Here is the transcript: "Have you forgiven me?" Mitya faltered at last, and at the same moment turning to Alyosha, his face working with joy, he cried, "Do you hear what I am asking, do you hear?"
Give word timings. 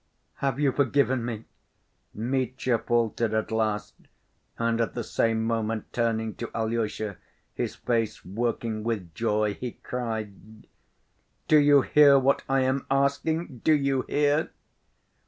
"Have 0.37 0.59
you 0.59 0.71
forgiven 0.71 1.23
me?" 1.23 1.45
Mitya 2.11 2.79
faltered 2.79 3.35
at 3.35 3.51
last, 3.51 3.93
and 4.57 4.81
at 4.81 4.95
the 4.95 5.03
same 5.03 5.43
moment 5.43 5.93
turning 5.93 6.33
to 6.37 6.49
Alyosha, 6.55 7.17
his 7.53 7.75
face 7.75 8.25
working 8.25 8.83
with 8.83 9.13
joy, 9.13 9.53
he 9.53 9.73
cried, 9.73 10.65
"Do 11.47 11.57
you 11.59 11.83
hear 11.83 12.17
what 12.17 12.43
I 12.49 12.61
am 12.61 12.87
asking, 12.89 13.59
do 13.59 13.73
you 13.73 14.01
hear?" 14.09 14.49